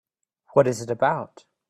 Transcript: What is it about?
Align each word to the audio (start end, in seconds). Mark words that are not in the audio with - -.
What 0.53 0.65
is 0.65 0.81
it 0.81 0.89
about? 0.89 1.45